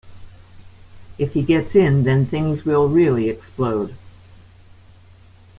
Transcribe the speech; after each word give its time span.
If 1.19 1.33
he 1.35 1.43
gets 1.43 1.75
in, 1.75 2.05
then 2.05 2.25
things 2.25 2.65
will 2.65 2.87
really 2.89 3.29
explode. 3.29 3.93